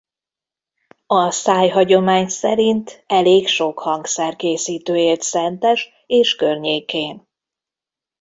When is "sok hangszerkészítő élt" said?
3.47-5.21